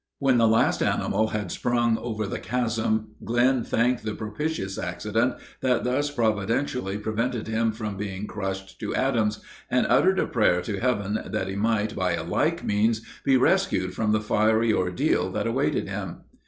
[0.17, 5.83] When the last animal had sprung over the chasm, Glenn thanked the propitious accident that
[5.83, 11.19] thus providentially prevented him from being crushed to atoms, and uttered a prayer to Heaven
[11.27, 15.87] that he might by a like means be rescued from the fiery ordeal that awaited
[15.87, 16.21] him.